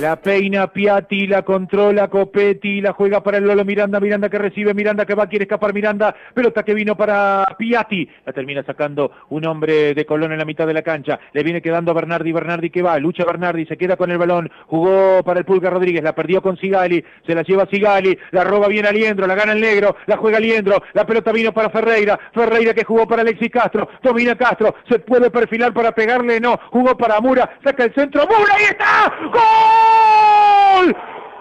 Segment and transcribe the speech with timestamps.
[0.00, 4.72] La peina Piatti, la controla Copetti, la juega para el Lolo Miranda, Miranda que recibe,
[4.72, 9.44] Miranda que va, quiere escapar Miranda, pelota que vino para Piatti, la termina sacando un
[9.44, 12.70] hombre de Colón en la mitad de la cancha, le viene quedando a Bernardi, Bernardi
[12.70, 16.14] que va, lucha Bernardi, se queda con el balón, jugó para el Pulga Rodríguez, la
[16.14, 19.60] perdió con Sigali, se la lleva Sigali, la roba bien a Liendro, la gana el
[19.60, 23.86] negro, la juega Liendro, la pelota vino para Ferreira, Ferreira que jugó para Alexis Castro,
[24.02, 28.54] domina Castro, se puede perfilar para pegarle, no, jugó para Mura, saca el centro, Mura,
[28.56, 29.89] ahí está, ¡Gol!
[29.90, 30.96] ¡Gol!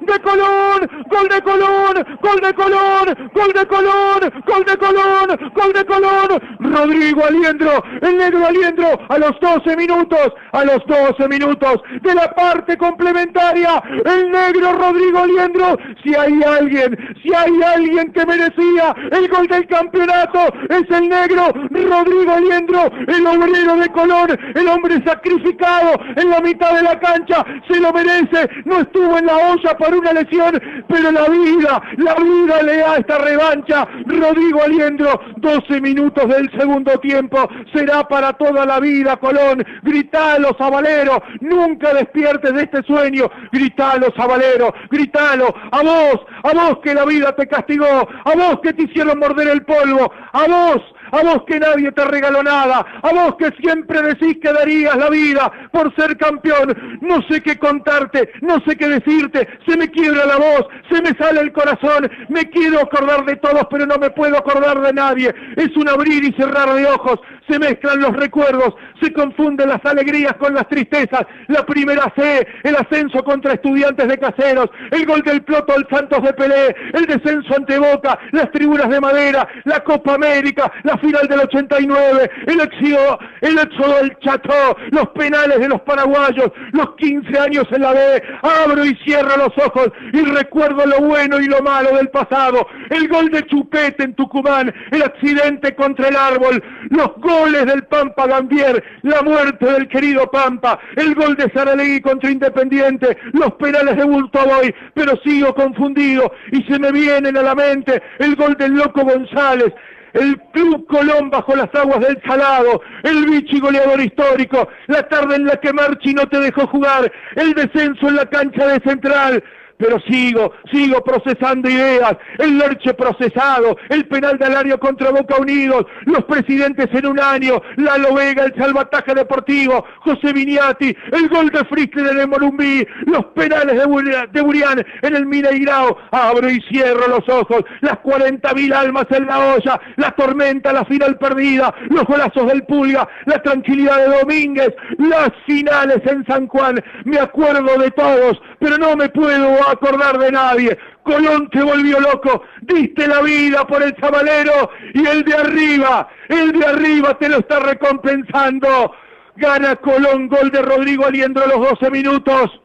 [0.00, 0.80] ¡De Colón!
[1.08, 6.28] gol de Colón, gol de Colón, gol de Colón, gol de Colón, gol de Colón,
[6.60, 12.30] Rodrigo Aliendro, el negro Aliendro, a los 12 minutos, a los 12 minutos de la
[12.34, 19.28] parte complementaria, el negro Rodrigo Aliendro, si hay alguien, si hay alguien que merecía el
[19.28, 25.94] gol del campeonato, es el negro Rodrigo Aliendro, el obrero de Colón, el hombre sacrificado
[26.16, 29.94] en la mitad de la cancha, se lo merece, no estuvo en la olla por
[29.94, 33.86] una lesión, pero la vida, la vida le da esta revancha.
[34.06, 39.64] Rodrigo Aliendro, 12 minutos del segundo tiempo, será para toda la vida, Colón.
[39.82, 43.30] Gritalo, Zabalero, nunca despiertes de este sueño.
[43.52, 48.72] Gritalo, Zabalero, gritalo, a vos, a vos que la vida te castigó, a vos que
[48.72, 53.12] te hicieron morder el polvo, a vos a vos que nadie te regaló nada, a
[53.12, 58.30] vos que siempre decís que darías la vida por ser campeón, no sé qué contarte,
[58.40, 62.48] no sé qué decirte, se me quiebra la voz, se me sale el corazón, me
[62.50, 66.32] quiero acordar de todos, pero no me puedo acordar de nadie, es un abrir y
[66.32, 71.64] cerrar de ojos, se mezclan los recuerdos, se confunden las alegrías con las tristezas, la
[71.66, 76.32] primera C, el ascenso contra estudiantes de caseros, el gol del Ploto al Santos de
[76.34, 81.40] Pelé, el descenso ante Boca, las tribunas de madera, la Copa América, la final del
[81.40, 87.66] 89, el éxodo, el éxodo del Chateau, los penales de los paraguayos, los 15 años
[87.72, 91.96] en la B, abro y cierro los ojos y recuerdo lo bueno y lo malo
[91.96, 97.31] del pasado, el gol de Chupete en Tucumán, el accidente contra el árbol, los goles
[97.32, 103.54] del Pampa Gambier, la muerte del querido Pampa, el gol de Saralegui contra Independiente, los
[103.54, 108.54] penales de Bultoboy, pero sigo confundido y se me vienen a la mente el gol
[108.58, 109.72] del Loco González,
[110.12, 115.46] el Club Colón bajo las aguas del Salado, el bichi goleador histórico, la tarde en
[115.46, 119.42] la que Marchi no te dejó jugar, el descenso en la cancha de Central,
[119.82, 125.86] pero sigo, sigo procesando ideas, el Lerche procesado, el penal de Alario contra Boca Unidos,
[126.06, 131.64] los presidentes en un año, la Vega, el salvataje deportivo, José Viniati, el gol de
[131.64, 137.28] Frickler en el Morumbí, los penales de, Burián en el Mineirao, abro y cierro los
[137.28, 142.62] ojos, las 40.000 almas en la olla, la tormenta, la final perdida, los golazos del
[142.66, 148.78] Pulga, la tranquilidad de Domínguez, las finales en San Juan, me acuerdo de todos, pero
[148.78, 150.78] no me puedo acordar de nadie.
[151.02, 156.52] Colón te volvió loco, diste la vida por el chavalero y el de arriba, el
[156.52, 158.92] de arriba te lo está recompensando.
[159.34, 162.60] Gana Colón, gol de Rodrigo Aliendro a los 12 minutos.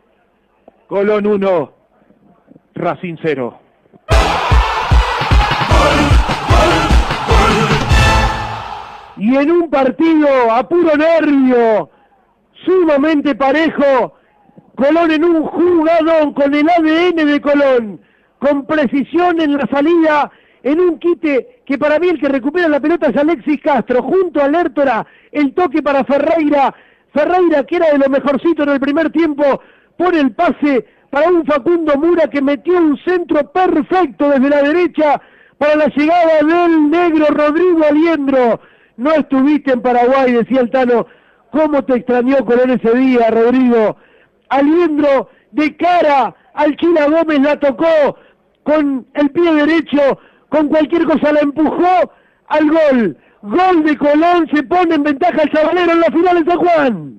[0.85, 1.73] Colón 1,
[2.75, 3.59] Racing 0.
[9.17, 11.89] Y en un partido a puro nervio,
[12.63, 14.16] sumamente parejo,
[14.77, 17.99] Colón en un jugador con el ADN de Colón,
[18.37, 22.79] con precisión en la salida, en un quite que para mí el que recupera la
[22.79, 26.75] pelota es Alexis Castro, junto a Lertora, el toque para Ferreira,
[27.11, 29.61] Ferreira que era de lo mejorcito en el primer tiempo,
[29.97, 35.19] pone el pase para un Facundo Mura que metió un centro perfecto desde la derecha
[35.57, 38.59] para la llegada del negro Rodrigo Aliendro.
[38.97, 41.07] No estuviste en Paraguay, decía el Tano.
[41.49, 43.97] ¿Cómo te extrañó Colón ese día, Rodrigo?
[44.49, 48.17] Aliendro de cara al Chila Gómez la tocó
[48.63, 52.11] con el pie derecho, con cualquier cosa la empujó
[52.47, 53.17] al gol.
[53.43, 57.17] Gol de Colón, se pone en ventaja el Sabalero en la final de San Juan.